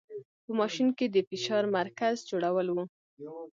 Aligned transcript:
په 0.45 0.51
ماشین 0.59 0.87
کې 0.97 1.05
د 1.09 1.17
فشار 1.29 1.63
مرکز 1.77 2.15
جوړول 2.29 2.67
و. 2.71 2.77